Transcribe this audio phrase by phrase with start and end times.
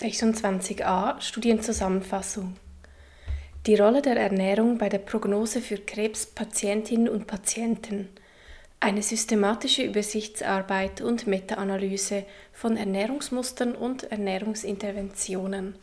[0.00, 2.54] 26a Studienzusammenfassung
[3.66, 8.08] Die Rolle der Ernährung bei der Prognose für Krebspatientinnen und Patienten.
[8.78, 15.74] Eine systematische Übersichtsarbeit und Meta-Analyse von Ernährungsmustern und Ernährungsinterventionen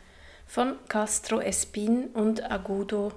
[0.48, 3.12] von Castro Espin und Agudo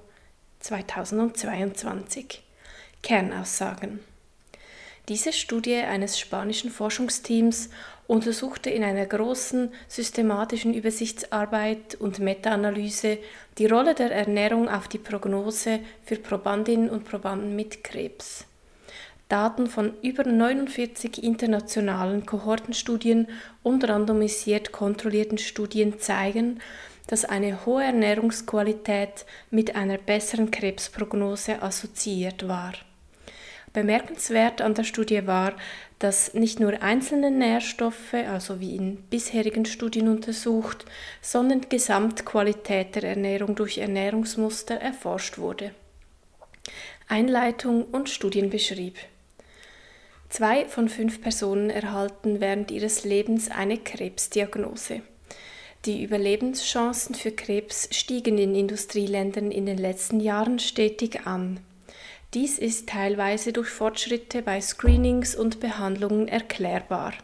[0.59, 2.43] 2022.
[3.05, 4.01] Kernaussagen
[5.09, 7.71] diese Studie eines spanischen Forschungsteams
[8.09, 13.19] untersuchte in einer großen systematischen Übersichtsarbeit und Meta-Analyse
[13.59, 18.47] die Rolle der Ernährung auf die Prognose für Probandinnen und Probanden mit Krebs.
[19.29, 23.29] Daten von über 49 internationalen Kohortenstudien
[23.63, 26.61] und randomisiert kontrollierten Studien zeigen,
[27.09, 32.73] dass eine hohe Ernährungsqualität mit einer besseren Krebsprognose assoziiert war.
[33.73, 35.55] Bemerkenswert an der Studie war,
[35.99, 40.85] dass nicht nur einzelne Nährstoffe, also wie in bisherigen Studien untersucht,
[41.21, 45.73] sondern die Gesamtqualität der Ernährung durch Ernährungsmuster erforscht wurde.
[47.09, 48.97] Einleitung und Studienbeschrieb.
[50.29, 55.01] Zwei von fünf Personen erhalten während ihres Lebens eine Krebsdiagnose.
[55.85, 61.61] Die Überlebenschancen für Krebs stiegen in Industrieländern in den letzten Jahren stetig an.
[62.35, 67.15] Dies ist teilweise durch Fortschritte bei Screenings und Behandlungen erklärbar.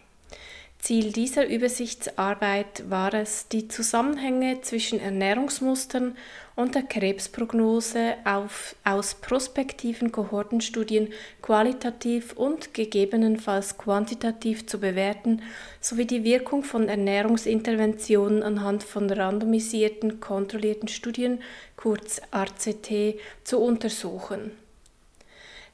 [0.78, 6.16] Ziel dieser Übersichtsarbeit war es, die Zusammenhänge zwischen Ernährungsmustern
[6.56, 15.42] und der Krebsprognose auf, aus prospektiven Kohortenstudien qualitativ und gegebenenfalls quantitativ zu bewerten,
[15.80, 21.42] sowie die Wirkung von Ernährungsinterventionen anhand von randomisierten, kontrollierten Studien,
[21.77, 24.64] kurz RCT, zu untersuchen.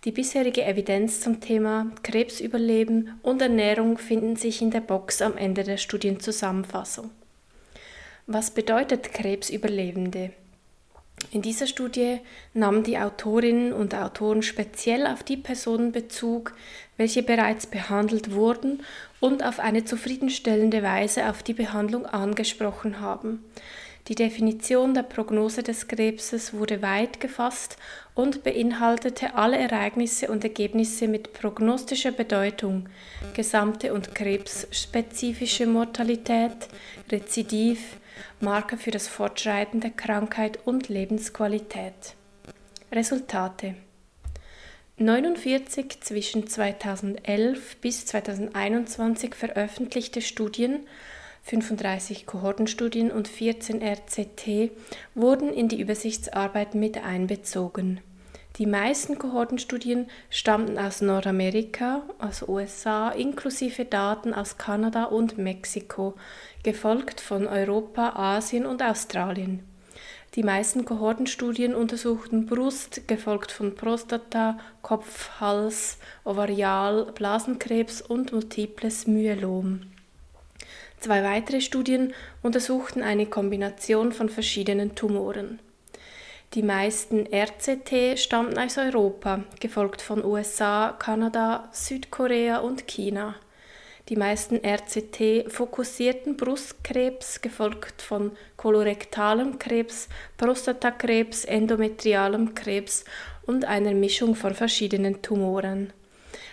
[0.05, 5.63] Die bisherige Evidenz zum Thema Krebsüberleben und Ernährung finden sich in der Box am Ende
[5.63, 7.11] der Studienzusammenfassung.
[8.27, 10.31] Was bedeutet Krebsüberlebende?
[11.33, 12.21] In dieser Studie
[12.55, 16.55] nahmen die Autorinnen und Autoren speziell auf die Personen Bezug,
[16.97, 18.83] welche bereits behandelt wurden
[19.21, 23.45] und auf eine zufriedenstellende Weise auf die Behandlung angesprochen haben.
[24.09, 27.77] Die Definition der Prognose des Krebses wurde weit gefasst
[28.15, 32.89] und beinhaltete alle Ereignisse und Ergebnisse mit prognostischer Bedeutung,
[33.35, 36.69] gesamte und krebsspezifische Mortalität,
[37.11, 37.99] Rezidiv,
[38.41, 42.15] Marker für das Fortschreiten der Krankheit und Lebensqualität.
[42.93, 43.75] Resultate
[45.01, 50.81] 49 zwischen 2011 bis 2021 veröffentlichte Studien
[51.43, 54.71] 35 Kohortenstudien und 14 RCT
[55.15, 58.01] wurden in die Übersichtsarbeit mit einbezogen.
[58.57, 66.15] Die meisten Kohortenstudien stammten aus Nordamerika, also USA, inklusive Daten aus Kanada und Mexiko,
[66.63, 69.63] gefolgt von Europa, Asien und Australien.
[70.35, 79.90] Die meisten Kohortenstudien untersuchten Brust, gefolgt von Prostata, Kopf, Hals, Ovarial, Blasenkrebs und multiples Myelom.
[81.01, 82.13] Zwei weitere Studien
[82.43, 85.59] untersuchten eine Kombination von verschiedenen Tumoren.
[86.53, 93.37] Die meisten RCT stammten aus Europa, gefolgt von USA, Kanada, Südkorea und China.
[94.11, 103.05] Die meisten RCT fokussierten Brustkrebs, gefolgt von kolorektalem Krebs, Prostatakrebs, endometrialem Krebs
[103.47, 105.93] und einer Mischung von verschiedenen Tumoren.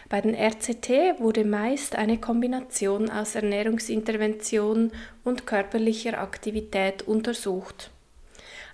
[0.09, 4.93] Bei den RCT wurde meist eine Kombination aus Ernährungsintervention
[5.25, 7.91] und körperlicher Aktivität untersucht.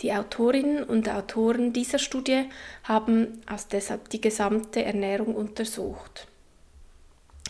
[0.02, 2.46] Die Autorinnen und Autoren dieser Studie
[2.84, 6.28] haben aus deshalb die gesamte Ernährung untersucht.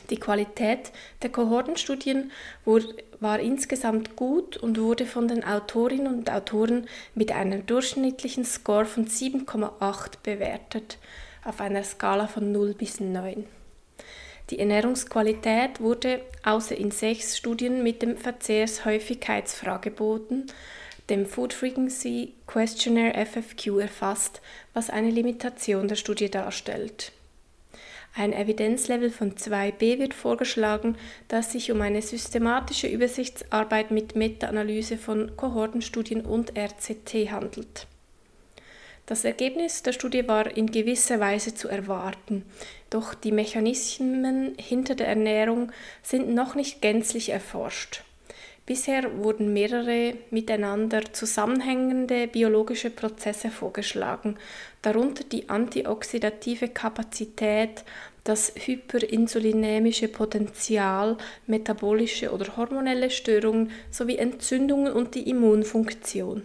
[0.10, 2.32] Die Qualität der Kohortenstudien
[3.22, 9.08] war insgesamt gut und wurde von den Autorinnen und Autoren mit einem durchschnittlichen Score von
[9.08, 10.98] 7,8 bewertet,
[11.46, 13.46] auf einer Skala von 0 bis 9.
[14.50, 20.48] Die Ernährungsqualität wurde außer in sechs Studien mit dem Verzehrshäufigkeitsfrageboten
[21.12, 24.42] dem Food Frequency Questionnaire FFQ erfasst,
[24.74, 27.12] was eine Limitation der Studie darstellt.
[28.16, 30.96] Ein Evidenzlevel von 2b wird vorgeschlagen,
[31.28, 37.88] da es sich um eine systematische Übersichtsarbeit mit Meta-Analyse von Kohortenstudien und RCT handelt.
[39.06, 42.46] Das Ergebnis der Studie war in gewisser Weise zu erwarten,
[42.90, 45.74] doch die Mechanismen hinter der Ernährung
[46.04, 48.04] sind noch nicht gänzlich erforscht.
[48.66, 54.38] Bisher wurden mehrere miteinander zusammenhängende biologische Prozesse vorgeschlagen,
[54.82, 57.84] darunter die antioxidative Kapazität,
[58.24, 61.18] das hyperinsulinämische Potenzial,
[61.48, 66.44] metabolische oder hormonelle Störungen sowie Entzündungen und die Immunfunktion.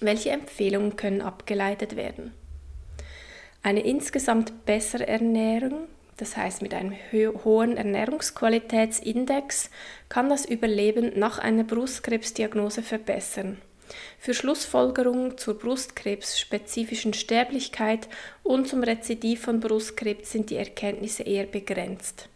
[0.00, 2.32] Welche Empfehlungen können abgeleitet werden?
[3.62, 6.94] Eine insgesamt bessere Ernährung, das heißt mit einem
[7.44, 9.70] hohen Ernährungsqualitätsindex,
[10.08, 13.58] kann das Überleben nach einer Brustkrebsdiagnose verbessern.
[14.18, 18.08] Für Schlussfolgerungen zur brustkrebsspezifischen Sterblichkeit
[18.42, 22.28] und zum Rezidiv von Brustkrebs sind die Erkenntnisse eher begrenzt.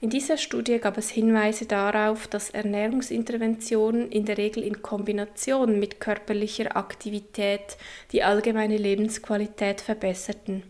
[0.00, 5.98] In dieser Studie gab es Hinweise darauf, dass Ernährungsinterventionen in der Regel in Kombination mit
[6.00, 7.78] körperlicher Aktivität
[8.12, 10.62] die allgemeine Lebensqualität verbesserten.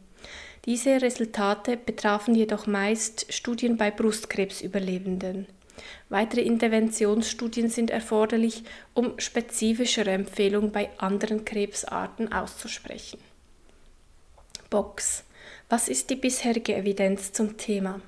[0.67, 5.47] Diese Resultate betrafen jedoch meist Studien bei Brustkrebsüberlebenden.
[6.09, 8.65] Weitere Interventionsstudien sind erforderlich,
[8.95, 13.19] um spezifischere Empfehlungen bei anderen Krebsarten auszusprechen.
[14.71, 15.25] Box.
[15.69, 18.01] Was ist die bisherige Evidenz zum Thema?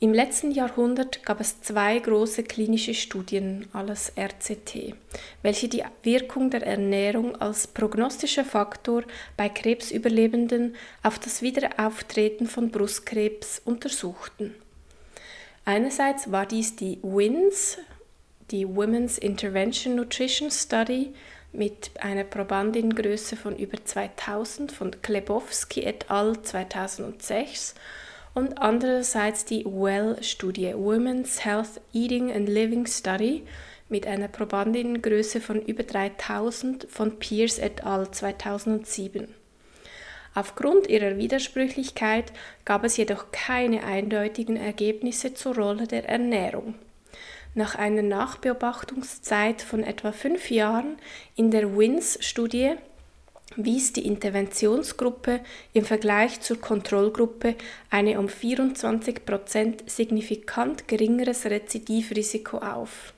[0.00, 4.94] Im letzten Jahrhundert gab es zwei große klinische Studien, alles RCT,
[5.42, 9.02] welche die Wirkung der Ernährung als prognostischer Faktor
[9.36, 14.54] bei Krebsüberlebenden auf das Wiederauftreten von Brustkrebs untersuchten.
[15.64, 17.78] Einerseits war dies die WINS,
[18.52, 21.12] die Women's Intervention Nutrition Study,
[21.50, 26.40] mit einer Probandinnengröße von über 2000 von Klebowski et al.
[26.40, 27.74] 2006
[28.38, 33.42] und andererseits die WELL-Studie, Women's Health Eating and Living Study,
[33.88, 38.08] mit einer Probandinnengröße von über 3000 von Pierce et al.
[38.12, 39.34] 2007.
[40.36, 42.32] Aufgrund ihrer Widersprüchlichkeit
[42.64, 46.76] gab es jedoch keine eindeutigen Ergebnisse zur Rolle der Ernährung.
[47.54, 50.96] Nach einer Nachbeobachtungszeit von etwa fünf Jahren
[51.34, 52.76] in der WINS-Studie
[53.56, 55.40] wies die Interventionsgruppe
[55.72, 57.56] im Vergleich zur Kontrollgruppe
[57.90, 63.14] eine um 24% signifikant geringeres Rezidivrisiko auf.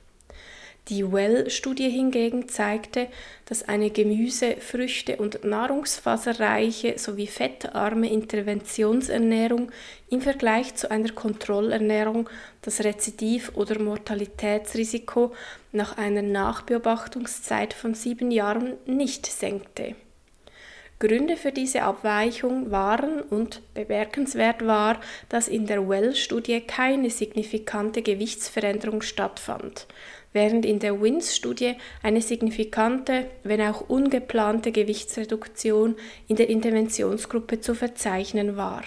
[0.87, 3.07] Die Well-Studie hingegen zeigte,
[3.45, 9.71] dass eine Gemüse-, Früchte- und nahrungsfaserreiche sowie fettarme Interventionsernährung
[10.09, 12.29] im Vergleich zu einer Kontrollernährung
[12.63, 15.33] das Rezidiv- oder Mortalitätsrisiko
[15.71, 19.95] nach einer Nachbeobachtungszeit von sieben Jahren nicht senkte.
[21.01, 29.01] Gründe für diese Abweichung waren und bemerkenswert war, dass in der Well-Studie keine signifikante Gewichtsveränderung
[29.01, 29.87] stattfand,
[30.31, 35.95] während in der WINS-Studie eine signifikante, wenn auch ungeplante Gewichtsreduktion
[36.27, 38.83] in der Interventionsgruppe zu verzeichnen war.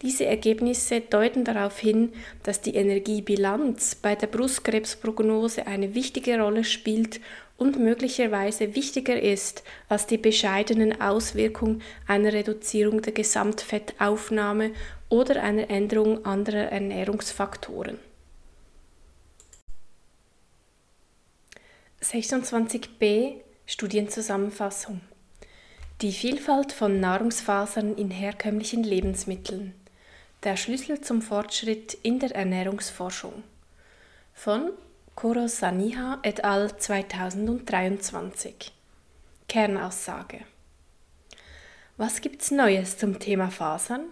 [0.00, 7.20] Diese Ergebnisse deuten darauf hin, dass die Energiebilanz bei der Brustkrebsprognose eine wichtige Rolle spielt
[7.58, 14.70] und möglicherweise wichtiger ist als die bescheidenen Auswirkungen einer Reduzierung der Gesamtfettaufnahme
[15.10, 17.98] oder einer Änderung anderer Ernährungsfaktoren.
[22.00, 25.00] 26b Studienzusammenfassung.
[26.00, 29.74] Die Vielfalt von Nahrungsfasern in herkömmlichen Lebensmitteln.
[30.44, 33.42] Der Schlüssel zum Fortschritt in der Ernährungsforschung.
[34.32, 34.70] Von
[35.18, 36.76] Koro Saniha et al.
[36.78, 38.70] 2023.
[39.48, 40.42] Kernaussage.
[41.96, 44.04] Was gibt's Neues zum Thema Fasern?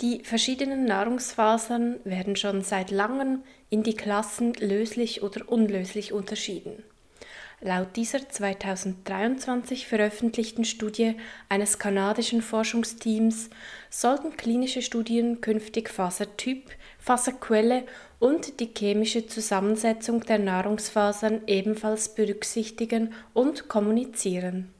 [0.00, 6.82] Die verschiedenen Nahrungsfasern werden schon seit langem in die Klassen löslich oder unlöslich unterschieden.
[7.64, 11.16] Laut dieser 2023 veröffentlichten Studie
[11.48, 13.50] eines kanadischen Forschungsteams
[13.88, 17.84] sollten klinische Studien künftig Fasertyp, Faserquelle
[18.22, 24.72] und die chemische Zusammensetzung der Nahrungsfasern ebenfalls berücksichtigen und kommunizieren.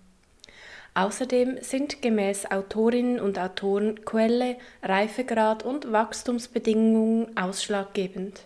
[0.94, 8.42] Außerdem sind gemäß Autorinnen und Autoren Quelle, Reifegrad und Wachstumsbedingungen ausschlaggebend.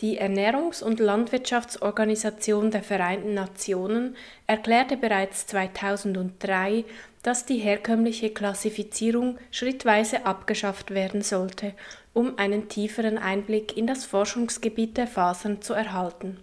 [0.00, 4.16] Die Ernährungs- und Landwirtschaftsorganisation der Vereinten Nationen
[4.48, 6.84] erklärte bereits 2003,
[7.22, 11.74] dass die herkömmliche Klassifizierung schrittweise abgeschafft werden sollte,
[12.12, 16.38] um einen tieferen Einblick in das Forschungsgebiet der Fasern zu erhalten.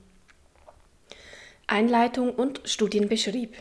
[1.67, 3.55] Einleitung und Studienbeschrieb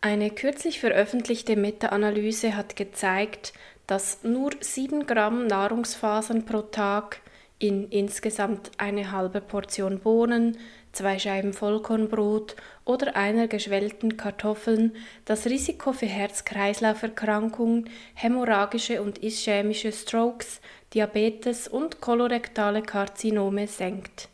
[0.00, 3.52] Eine kürzlich veröffentlichte Meta-Analyse hat gezeigt,
[3.86, 7.20] dass nur 7 Gramm Nahrungsfasern pro Tag
[7.58, 10.58] in insgesamt eine halbe Portion Bohnen,
[10.92, 14.94] zwei Scheiben Vollkornbrot oder einer geschwellten Kartoffeln
[15.24, 20.60] das Risiko für Herz-Kreislauf-Erkrankungen, hämorrhagische und ischämische Strokes,
[20.94, 24.28] Diabetes und kolorektale Karzinome senkt.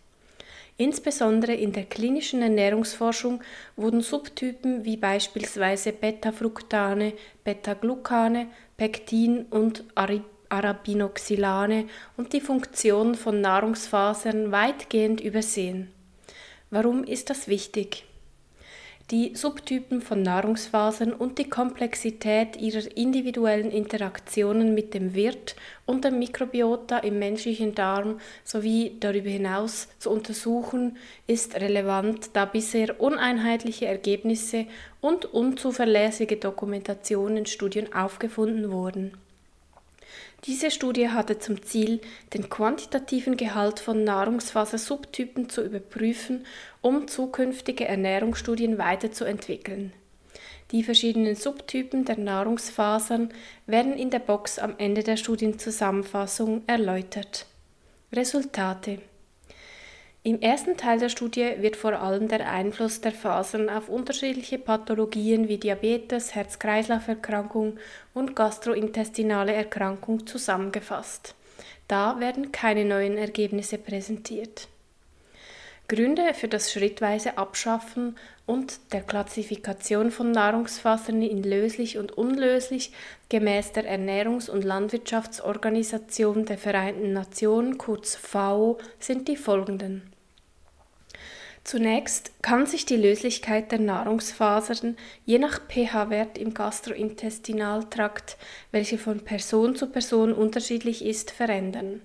[0.76, 3.42] Insbesondere in der klinischen Ernährungsforschung
[3.74, 8.46] wurden Subtypen wie beispielsweise Beta-Fructane, Beta-Glucane,
[8.76, 9.82] Pektin und
[10.48, 11.86] Arabinoxylane
[12.16, 15.92] und die Funktion von Nahrungsfasern weitgehend übersehen.
[16.70, 18.04] Warum ist das wichtig?
[19.10, 25.56] Die Subtypen von Nahrungsfasern und die Komplexität ihrer individuellen Interaktionen mit dem Wirt
[25.87, 33.00] und dem Mikrobiota im menschlichen Darm sowie darüber hinaus zu untersuchen, ist relevant, da bisher
[33.00, 34.66] uneinheitliche Ergebnisse
[35.00, 39.12] und unzuverlässige Dokumentationen Studien aufgefunden wurden.
[40.44, 42.00] Diese Studie hatte zum Ziel,
[42.32, 46.46] den quantitativen Gehalt von Nahrungsfasersubtypen zu überprüfen,
[46.80, 49.92] um zukünftige Ernährungsstudien weiterzuentwickeln.
[50.70, 53.30] Die verschiedenen Subtypen der Nahrungsfasern
[53.66, 57.46] werden in der Box am Ende der Studienzusammenfassung erläutert.
[58.12, 59.00] Resultate
[60.25, 65.48] im ersten Teil der Studie wird vor allem der Einfluss der Fasern auf unterschiedliche Pathologien
[65.48, 67.78] wie Diabetes, Herz-Kreislauf-Erkrankung
[68.14, 71.34] und gastrointestinale Erkrankung zusammengefasst.
[71.87, 74.68] Da werden keine neuen Ergebnisse präsentiert.
[75.88, 82.92] Gründe für das schrittweise Abschaffen und der Klassifikation von Nahrungsfasern in löslich und unlöslich
[83.30, 90.12] gemäß der Ernährungs- und Landwirtschaftsorganisation der Vereinten Nationen kurz FAO sind die folgenden.
[91.64, 98.37] Zunächst kann sich die Löslichkeit der Nahrungsfasern je nach pH-Wert im Gastrointestinaltrakt,
[98.73, 102.02] welche von Person zu Person unterschiedlich ist, verändern.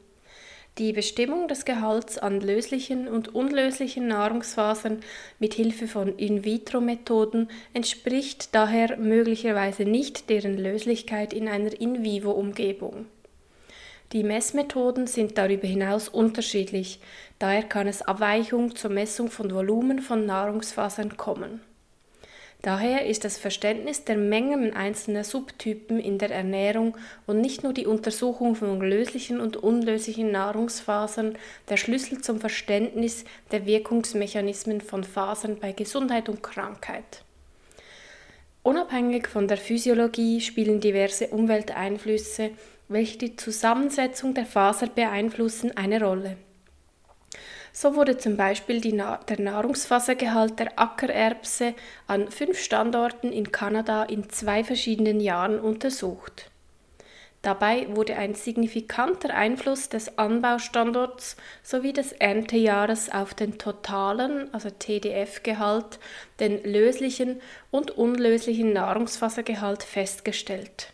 [0.80, 5.02] Die Bestimmung des Gehalts an löslichen und unlöslichen Nahrungsfasern
[5.38, 13.06] mit Hilfe von In-vitro-Methoden entspricht daher möglicherweise nicht deren Löslichkeit in einer In-vivo-Umgebung.
[14.14, 17.00] Die Messmethoden sind darüber hinaus unterschiedlich,
[17.38, 21.62] daher kann es Abweichungen zur Messung von Volumen von Nahrungsfasern kommen.
[22.64, 27.86] Daher ist das Verständnis der Mengen einzelner Subtypen in der Ernährung und nicht nur die
[27.86, 31.38] Untersuchung von löslichen und unlöslichen Nahrungsfasern
[31.70, 37.24] der Schlüssel zum Verständnis der Wirkungsmechanismen von Fasern bei Gesundheit und Krankheit.
[38.64, 42.52] Unabhängig von der Physiologie spielen diverse Umwelteinflüsse
[42.94, 46.38] welche die Zusammensetzung der Faser beeinflussen, eine Rolle.
[47.76, 51.74] So wurde zum Beispiel Na der Nahrungsfasergehalt der Ackererbse
[52.06, 56.52] an fünf Standorten in Kanada in zwei verschiedenen Jahren untersucht.
[57.42, 66.00] Dabei wurde ein signifikanter Einfluss des Anbaustandorts sowie des Erntejahres auf den totalen, also TDF-Gehalt,
[66.40, 70.94] den löslichen und unlöslichen Nahrungsfasergehalt festgestellt.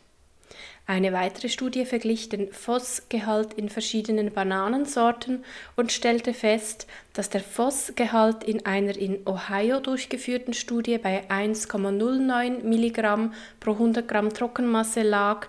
[0.90, 8.44] Eine weitere Studie verglich den Phosgehalt in verschiedenen Bananensorten und stellte fest, dass der Phosgehalt
[8.44, 15.46] in einer in Ohio durchgeführten Studie bei 1,09 mg pro 100 Gramm Trockenmasse lag,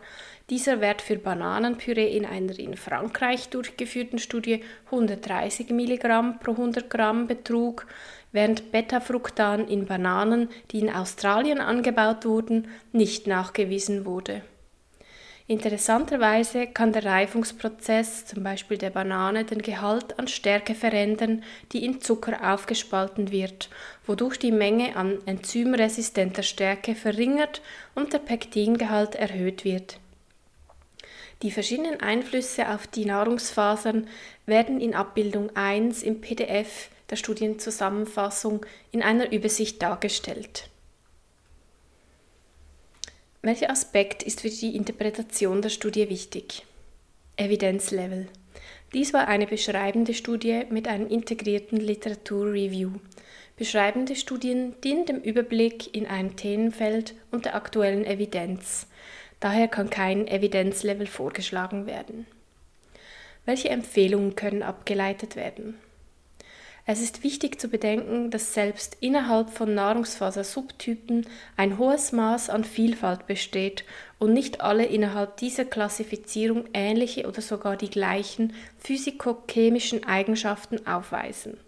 [0.51, 7.27] Dieser Wert für Bananenpüree in einer in Frankreich durchgeführten Studie 130 mg pro 100 Gramm
[7.27, 7.87] betrug,
[8.33, 14.43] während Beta-Fructan in Bananen, die in Australien angebaut wurden, nicht nachgewiesen wurde.
[15.51, 21.43] Interessanterweise kann der Reifungsprozess, zum Beispiel der Banane, den Gehalt an Stärke verändern,
[21.73, 23.69] die in Zucker aufgespalten wird,
[24.07, 27.63] wodurch die Menge an enzymresistenter Stärke verringert
[27.97, 29.99] und der Pektingehalt erhöht wird.
[31.43, 34.07] Die verschiedenen Einflüsse auf die Nahrungsfasern
[34.47, 40.71] werden in Abbildung 1 im PDF der Studienzusammenfassung in einer Übersicht dargestellt.
[43.43, 46.67] Welcher Aspekt ist für die Interpretation der Studie wichtig?
[47.39, 48.29] Evidenzlevel.
[48.93, 52.91] Dies war eine beschreibende Studie mit einem integrierten Literaturreview.
[53.57, 58.87] Beschreibende Studien dienen dem Überblick in einem Themenfeld und der aktuellen Evidenz.
[59.41, 62.27] Daher kann kein Evidenzlevel vorgeschlagen werden.
[63.47, 65.79] Welche Empfehlungen können abgeleitet werden?
[66.93, 71.25] Es ist wichtig zu bedenken, dass selbst innerhalb von Nahrungsfasersubtypen
[71.57, 73.85] ein hohes Maß an Vielfalt besteht
[74.19, 81.59] und nicht alle innerhalb dieser Klassifizierung ähnliche oder sogar die gleichen physikochemischen Eigenschaften aufweisen.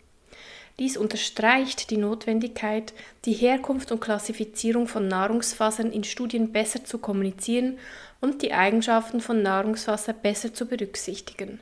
[0.81, 2.93] Dies unterstreicht die Notwendigkeit,
[3.25, 7.79] die Herkunft und Klassifizierung von Nahrungsfasern in Studien besser zu kommunizieren
[8.21, 11.61] und die Eigenschaften von Nahrungswasser besser zu berücksichtigen.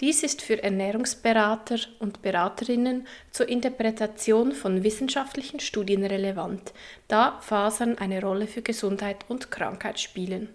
[0.00, 6.72] Dies ist für Ernährungsberater und Beraterinnen zur Interpretation von wissenschaftlichen Studien relevant,
[7.06, 10.48] da Fasern eine Rolle für Gesundheit und Krankheit spielen.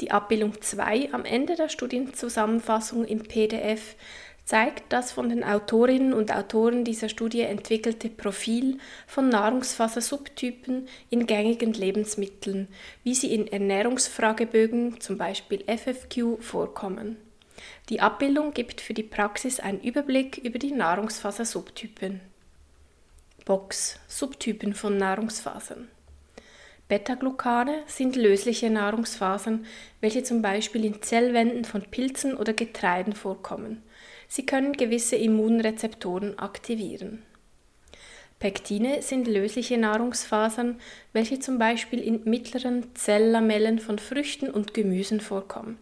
[0.00, 3.96] Die Abbildung 2 am Ende der Studienzusammenfassung im PDF
[4.46, 11.74] zeigt das von den Autorinnen und Autoren dieser Studie entwickelte Profil von Nahrungsfasersubtypen in gängigen
[11.74, 12.68] Lebensmitteln,
[13.04, 17.27] wie sie in Ernährungsfragebögen, zum Beispiel FFQ, vorkommen.
[17.88, 22.20] Die Abbildung gibt für die Praxis einen Überblick über die Nahrungsfaser-Subtypen.
[23.44, 25.88] Box Subtypen von Nahrungsfasern.
[26.88, 29.66] Beta-Glucane sind lösliche Nahrungsfasern,
[30.00, 33.82] welche zum Beispiel in Zellwänden von Pilzen oder Getreiden vorkommen.
[34.26, 37.22] Sie können gewisse Immunrezeptoren aktivieren.
[38.38, 40.78] Pektine sind lösliche Nahrungsfasern,
[41.12, 45.78] welche zum Beispiel in mittleren Zelllamellen von Früchten und Gemüsen vorkommen.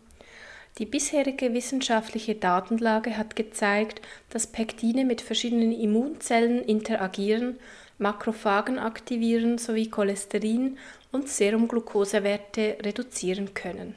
[0.78, 7.58] Die bisherige wissenschaftliche Datenlage hat gezeigt, dass Pektine mit verschiedenen Immunzellen interagieren,
[7.98, 10.76] Makrophagen aktivieren sowie Cholesterin-
[11.12, 13.94] und Serumglukosewerte reduzieren können.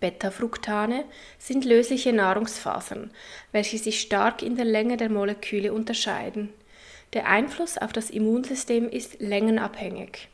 [0.00, 1.04] Beta-Fructane
[1.38, 3.12] sind lösliche Nahrungsfasern,
[3.52, 6.52] welche sich stark in der Länge der Moleküle unterscheiden.
[7.12, 10.28] Der Einfluss auf das Immunsystem ist längenabhängig.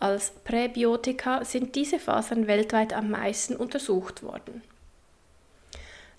[0.00, 4.62] Als Präbiotika sind diese Fasern weltweit am meisten untersucht worden.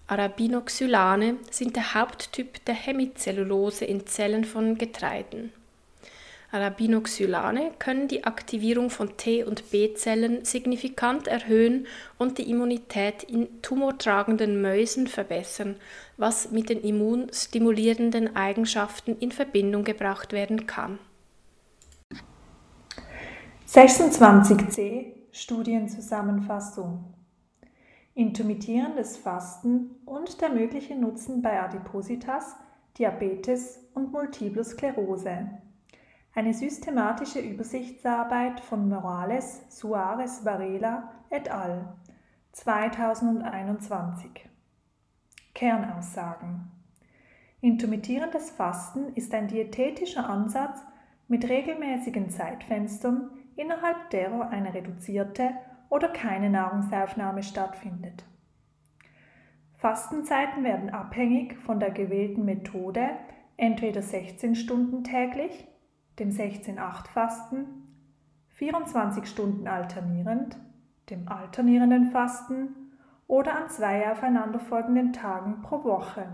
[0.05, 5.51] Arabinoxylane sind der Haupttyp der Hemicellulose in Zellen von Getreiden.
[6.51, 11.87] Arabinoxylane können die Aktivierung von T- und B-Zellen signifikant erhöhen
[12.19, 15.77] und die Immunität in tumortragenden Mäusen verbessern,
[16.17, 20.99] was mit den immunstimulierenden Eigenschaften in Verbindung gebracht werden kann.
[23.73, 27.05] 26c Studienzusammenfassung
[28.13, 32.57] Intermittierendes Fasten und der mögliche Nutzen bei Adipositas,
[32.97, 35.51] Diabetes und Multiple Sklerose.
[36.35, 41.93] Eine systematische Übersichtsarbeit von Morales, Suarez Varela et al.
[42.51, 44.49] 2021.
[45.53, 46.69] Kernaussagen
[47.61, 50.81] Intermittierendes Fasten ist ein diätetischer Ansatz
[51.29, 55.51] mit regelmäßigen Zeitfenstern, innerhalb derer eine reduzierte
[55.89, 58.25] oder keine Nahrungsaufnahme stattfindet.
[59.77, 63.09] Fastenzeiten werden abhängig von der gewählten Methode,
[63.57, 65.67] entweder 16 Stunden täglich,
[66.19, 67.65] dem 16-8-Fasten,
[68.49, 70.57] 24 Stunden alternierend,
[71.09, 72.93] dem alternierenden Fasten
[73.27, 76.27] oder an zwei aufeinanderfolgenden Tagen pro Woche,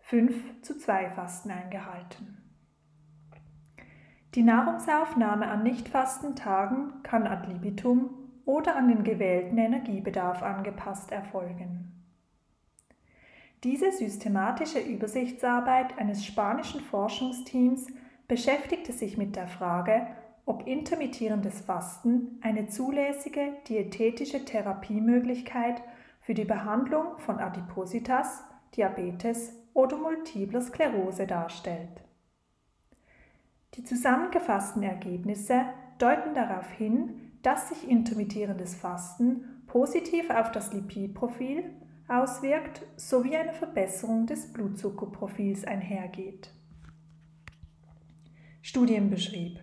[0.00, 2.39] 5 zu 2 Fasten eingehalten.
[4.34, 8.10] Die Nahrungsaufnahme an nicht fasten Tagen kann ad libitum
[8.44, 11.90] oder an den gewählten Energiebedarf angepasst erfolgen.
[13.64, 17.88] Diese systematische Übersichtsarbeit eines spanischen Forschungsteams
[18.28, 20.06] beschäftigte sich mit der Frage,
[20.46, 25.82] ob intermittierendes Fasten eine zulässige diätetische Therapiemöglichkeit
[26.20, 28.44] für die Behandlung von Adipositas,
[28.76, 32.09] Diabetes oder multipler Sklerose darstellt.
[33.74, 35.64] Die zusammengefassten Ergebnisse
[35.98, 41.64] deuten darauf hin, dass sich intermittierendes Fasten positiv auf das Lipidprofil
[42.08, 46.50] auswirkt sowie eine Verbesserung des Blutzuckerprofils einhergeht.
[48.62, 49.60] Studienbeschrieb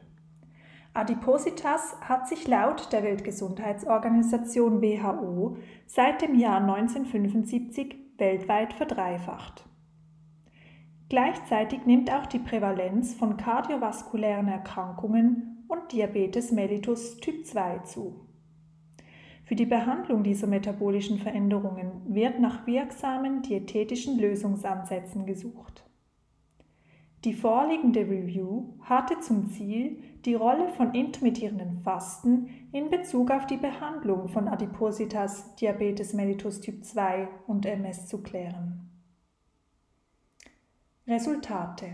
[0.93, 9.66] Adipositas hat sich laut der Weltgesundheitsorganisation WHO seit dem Jahr 1975 weltweit verdreifacht.
[11.09, 18.27] Gleichzeitig nimmt auch die Prävalenz von kardiovaskulären Erkrankungen und Diabetes mellitus Typ 2 zu.
[19.45, 25.85] Für die Behandlung dieser metabolischen Veränderungen wird nach wirksamen diätetischen Lösungsansätzen gesucht.
[27.23, 33.57] Die vorliegende Review hatte zum Ziel, die Rolle von intermittierenden Fasten in Bezug auf die
[33.57, 38.86] Behandlung von Adipositas, Diabetes mellitus Typ 2 und MS zu klären.
[41.07, 41.85] Resultate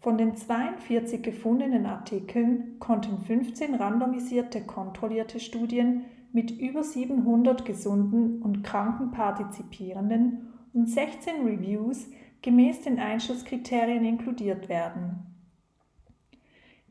[0.00, 8.62] Von den 42 gefundenen Artikeln konnten 15 randomisierte kontrollierte Studien mit über 700 gesunden und
[8.62, 12.06] kranken Partizipierenden und 16 Reviews
[12.42, 15.30] gemäß den Einschlusskriterien inkludiert werden.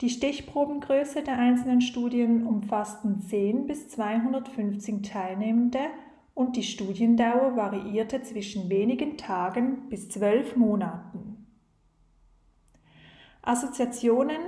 [0.02, 5.82] Die Stichprobengröße der einzelnen Studien umfassten 10 bis 250 Teilnehmende
[6.34, 11.48] und die Studiendauer variierte zwischen wenigen Tagen bis zwölf Monaten.
[13.42, 14.42] Assoziationen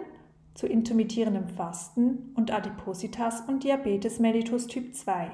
[0.53, 5.31] zu intermittierendem Fasten und Adipositas und Diabetes mellitus Typ 2.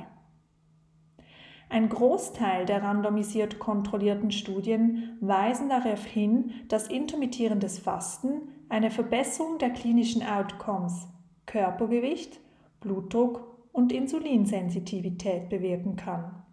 [1.70, 9.72] Ein Großteil der randomisiert kontrollierten Studien weisen darauf hin, dass intermittierendes Fasten eine Verbesserung der
[9.72, 11.08] klinischen Outcomes
[11.46, 12.40] Körpergewicht,
[12.80, 16.44] Blutdruck und Insulinsensitivität bewirken kann.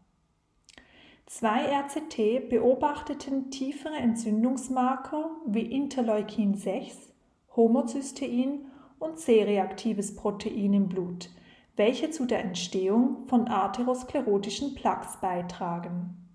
[1.25, 7.15] Zwei RCT beobachteten tiefere Entzündungsmarker wie Interleukin 6,
[7.57, 8.67] Homozystein
[8.99, 11.31] und C-reaktives Protein im Blut,
[11.77, 16.29] welche zu der Entstehung von atherosklerotischen Plaques beitragen.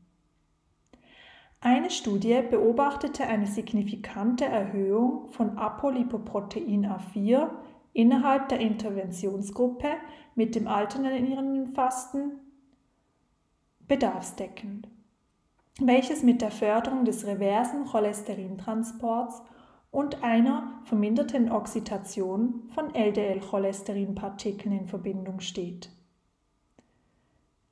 [1.61, 7.51] Eine Studie beobachtete eine signifikante Erhöhung von Apolipoprotein A4
[7.99, 9.89] innerhalb der Interventionsgruppe
[10.33, 12.39] mit dem alternierenden Fasten
[13.89, 14.87] bedarfsdeckend,
[15.81, 19.41] welches mit der Förderung des reversen Cholesterintransports
[19.91, 25.89] und einer verminderten Oxidation von LDL-Cholesterinpartikeln in Verbindung steht.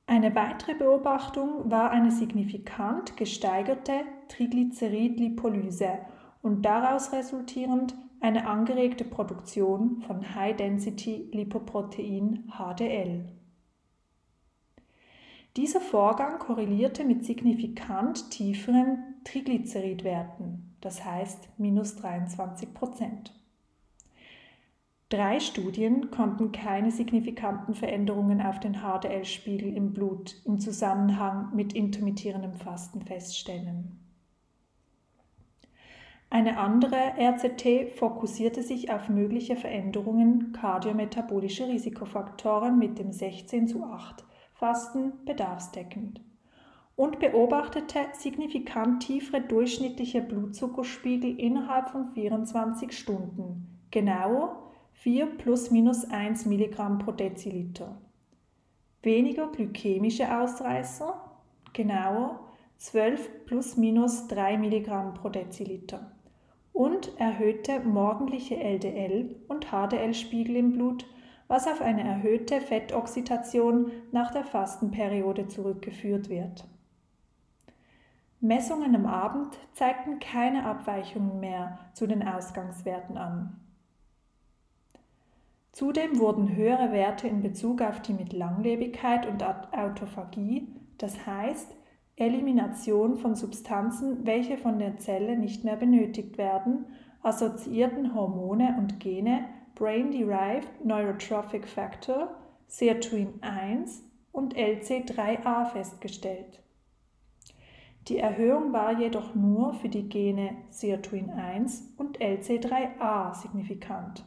[0.06, 6.00] Eine weitere Beobachtung war eine signifikant gesteigerte Triglycerid-Lipolyse
[6.42, 13.24] und daraus resultierend eine angeregte Produktion von High-Density-Lipoprotein HDL.
[15.56, 23.34] Dieser Vorgang korrelierte mit signifikant tieferen Triglyceridwerten, das heißt minus 23 Prozent.
[25.08, 32.54] Drei Studien konnten keine signifikanten Veränderungen auf den HDL-Spiegel im Blut im Zusammenhang mit intermittierendem
[32.54, 34.07] Fasten feststellen.
[36.30, 44.24] Eine andere RCT fokussierte sich auf mögliche Veränderungen kardiometabolischer Risikofaktoren mit dem 16 zu 8
[44.52, 46.20] Fasten bedarfsdeckend
[46.96, 56.44] und beobachtete signifikant tiefere durchschnittliche Blutzuckerspiegel innerhalb von 24 Stunden, genauer 4 plus minus 1
[56.44, 58.02] Milligramm pro Deziliter.
[59.02, 61.14] Weniger glykämische Ausreißer,
[61.72, 62.40] genauer
[62.78, 66.17] 12 plus minus 3 Milligramm pro Deziliter.
[66.78, 71.06] Und erhöhte morgendliche LDL- und HDL-Spiegel im Blut,
[71.48, 76.68] was auf eine erhöhte Fettoxidation nach der Fastenperiode zurückgeführt wird.
[78.38, 83.56] Messungen am Abend zeigten keine Abweichungen mehr zu den Ausgangswerten an.
[85.72, 91.74] Zudem wurden höhere Werte in Bezug auf die mit Langlebigkeit und Autophagie, das heißt
[92.18, 96.86] Elimination von Substanzen, welche von der Zelle nicht mehr benötigt werden,
[97.22, 99.44] assoziierten Hormone und Gene
[99.76, 102.34] Brain-Derived Neurotrophic Factor,
[102.66, 104.00] Sirtuin-1
[104.32, 106.60] und LC3A festgestellt.
[108.08, 114.24] Die Erhöhung war jedoch nur für die Gene Sirtuin-1 und LC3A signifikant.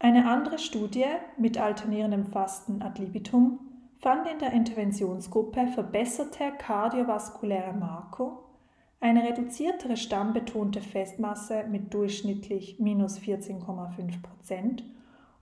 [0.00, 1.06] Eine andere Studie
[1.38, 3.60] mit alternierendem Fasten ad libitum
[4.04, 8.38] fand in der Interventionsgruppe verbesserte kardiovaskuläre Marker,
[9.00, 14.84] eine reduziertere stammbetonte Festmasse mit durchschnittlich minus 14,5 Prozent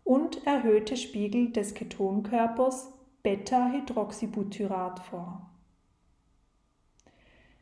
[0.05, 2.93] und erhöhte Spiegel des Ketonkörpers
[3.25, 5.51] Beta-Hydroxybutyrat vor.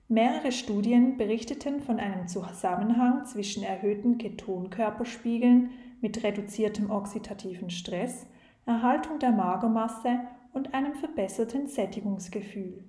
[0.07, 5.71] Mehrere Studien berichteten von einem Zusammenhang zwischen erhöhten Ketonkörperspiegeln
[6.03, 8.27] mit reduziertem oxidativen Stress,
[8.67, 10.21] Erhaltung der Magermasse
[10.53, 12.85] und einem verbesserten Sättigungsgefühl.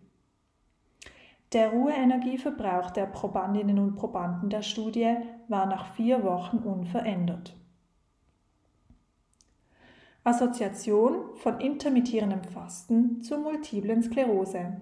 [1.54, 5.18] Der Ruheenergieverbrauch der Probandinnen und Probanden der Studie
[5.50, 7.58] war nach vier Wochen unverändert.
[10.24, 14.78] Assoziation von intermittierendem Fasten zur multiplen Sklerose.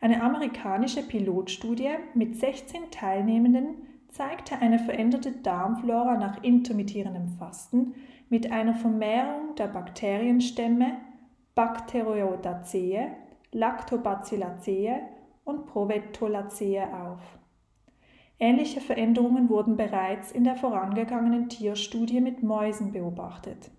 [0.00, 3.76] Eine amerikanische Pilotstudie mit 16 Teilnehmenden
[4.08, 7.94] zeigte eine veränderte Darmflora nach intermittierendem Fasten
[8.28, 10.96] mit einer Vermehrung der Bakterienstämme
[11.58, 13.16] Bacteroideaceae,
[13.50, 15.00] Lactobacilliaceae
[15.42, 17.18] und Provetolaceae auf.
[18.38, 23.72] Ähnliche Veränderungen wurden bereits in der vorangegangenen Tierstudie mit Mäusen beobachtet.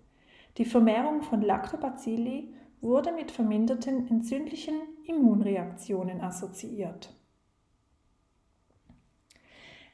[0.58, 4.74] Die Vermehrung von Lactobacilli wurde mit verminderten entzündlichen
[5.06, 7.14] Immunreaktionen assoziiert.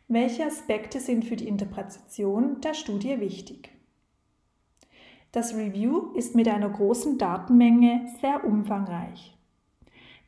[0.08, 3.75] Welche Aspekte sind für die Interpretation der Studie wichtig?
[5.36, 9.36] Das Review ist mit einer großen Datenmenge sehr umfangreich.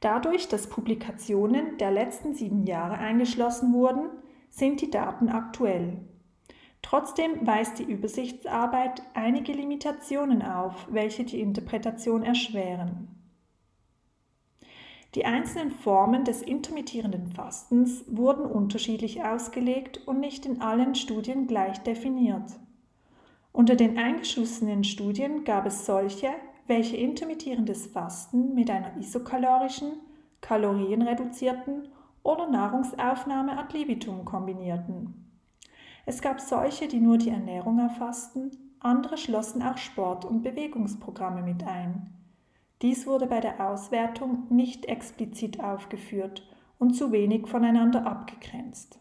[0.00, 4.10] Dadurch, dass Publikationen der letzten sieben Jahre eingeschlossen wurden,
[4.50, 5.96] sind die Daten aktuell.
[6.82, 13.08] Trotzdem weist die Übersichtsarbeit einige Limitationen auf, welche die Interpretation erschweren.
[15.14, 21.78] Die einzelnen Formen des intermittierenden Fastens wurden unterschiedlich ausgelegt und nicht in allen Studien gleich
[21.78, 22.60] definiert.
[23.58, 26.28] Unter den eingeschlossenen Studien gab es solche,
[26.68, 29.94] welche intermittierendes Fasten mit einer isokalorischen,
[30.40, 31.88] kalorienreduzierten
[32.22, 35.32] oder Nahrungsaufnahme ad libitum kombinierten.
[36.06, 41.66] Es gab solche, die nur die Ernährung erfassten, andere schlossen auch Sport- und Bewegungsprogramme mit
[41.66, 42.14] ein.
[42.80, 49.00] Dies wurde bei der Auswertung nicht explizit aufgeführt und zu wenig voneinander abgegrenzt.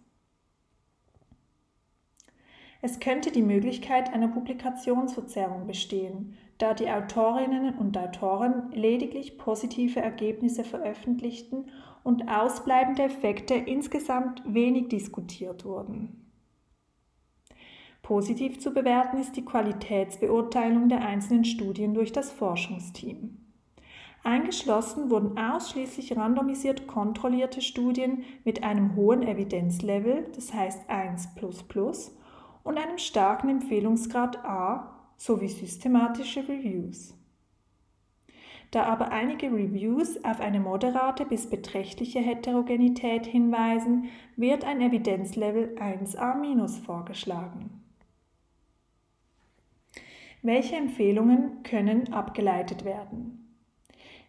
[2.87, 10.63] Es könnte die Möglichkeit einer Publikationsverzerrung bestehen, da die Autorinnen und Autoren lediglich positive Ergebnisse
[10.63, 11.65] veröffentlichten
[12.05, 16.31] und ausbleibende Effekte insgesamt wenig diskutiert wurden.
[18.03, 23.37] Positiv zu bewerten ist die Qualitätsbeurteilung der einzelnen Studien durch das Forschungsteam.
[24.23, 31.35] Eingeschlossen wurden ausschließlich randomisiert kontrollierte Studien mit einem hohen Evidenzlevel, das heißt 1
[32.67, 37.15] und einem starken Empfehlungsgrad A sowie systematische Reviews.
[38.71, 46.83] Da aber einige Reviews auf eine moderate bis beträchtliche Heterogenität hinweisen, wird ein Evidenzlevel 1a-
[46.83, 47.81] vorgeschlagen.
[50.41, 53.55] Welche Empfehlungen können abgeleitet werden?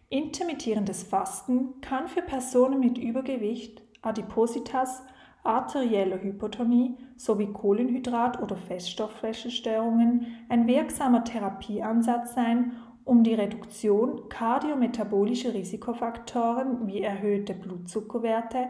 [0.07, 5.03] Intermittierendes Fasten kann für Personen mit Übergewicht, Adipositas,
[5.49, 16.85] arterieller Hypotonie sowie Kohlenhydrat- oder Feststoffwechselstörungen ein wirksamer Therapieansatz sein, um die Reduktion kardiometabolischer Risikofaktoren
[16.85, 18.67] wie erhöhte Blutzuckerwerte,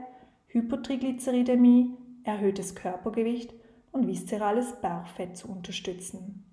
[0.47, 3.53] Hypertriglyceridämie, erhöhtes Körpergewicht
[3.91, 6.45] und viszerales Bauchfett zu unterstützen.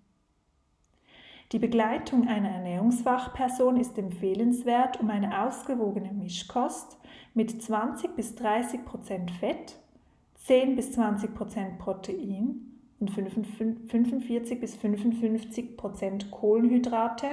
[1.53, 6.99] Die Begleitung einer Ernährungsfachperson ist empfehlenswert, um eine ausgewogene Mischkost
[7.35, 9.77] mit 20 bis 30 Prozent Fett,
[10.47, 17.27] 10 bis 20 Prozent Protein und 45 bis 55 Prozent Kohlenhydrate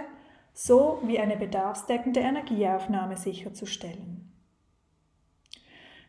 [0.51, 4.31] sowie eine bedarfsdeckende Energieaufnahme sicherzustellen.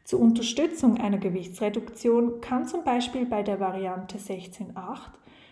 [0.05, 5.11] Zur Unterstützung einer Gewichtsreduktion kann zum Beispiel bei der Variante 16.8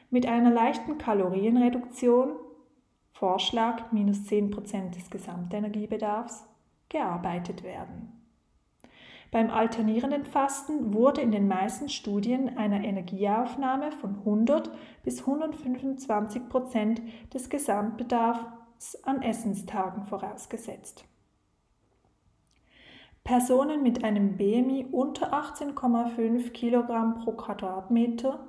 [0.09, 2.33] mit einer leichten Kalorienreduktion,
[3.12, 6.47] Vorschlag minus 10% des Gesamtenergiebedarfs,
[6.88, 8.22] gearbeitet werden.
[9.33, 14.71] Beim alternierenden Fasten wurde in den meisten Studien eine Energieaufnahme von 100
[15.03, 17.01] bis 125 Prozent
[17.33, 21.07] des Gesamtbedarfs an Essenstagen vorausgesetzt.
[23.25, 28.47] Personen mit einem BMI unter 18,5 Kilogramm pro Quadratmeter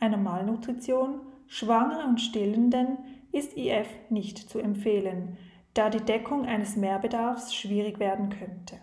[0.00, 2.98] einer Malnutrition, Schwangere und Stillenden
[3.30, 5.36] ist IF nicht zu empfehlen,
[5.74, 8.80] da die Deckung eines Mehrbedarfs schwierig werden könnte.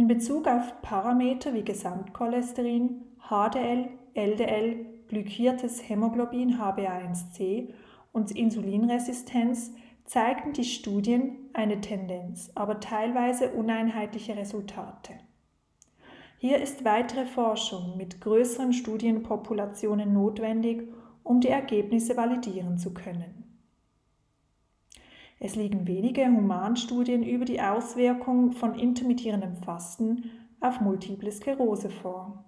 [0.00, 7.68] In Bezug auf Parameter wie Gesamtcholesterin, HDL, LDL, glykiertes Hämoglobin HbA1c
[8.10, 9.72] und Insulinresistenz
[10.06, 15.12] zeigten die Studien eine Tendenz, aber teilweise uneinheitliche Resultate.
[16.38, 20.88] Hier ist weitere Forschung mit größeren Studienpopulationen notwendig,
[21.24, 23.39] um die Ergebnisse validieren zu können.
[25.42, 32.44] Es liegen wenige Humanstudien über die Auswirkung von intermittierendem Fasten auf Multiple Sklerose vor.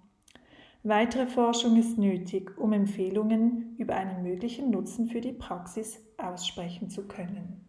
[0.83, 7.07] Weitere Forschung ist nötig, um Empfehlungen über einen möglichen Nutzen für die Praxis aussprechen zu
[7.07, 7.62] können.